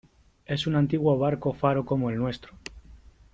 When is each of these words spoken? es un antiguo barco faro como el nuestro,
es 0.47 0.65
un 0.65 0.75
antiguo 0.75 1.15
barco 1.19 1.53
faro 1.53 1.85
como 1.85 2.09
el 2.09 2.17
nuestro, 2.17 2.53